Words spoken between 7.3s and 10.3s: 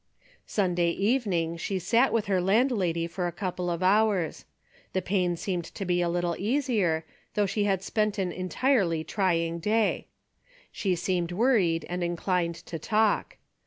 though she had spent an in tensely trying day.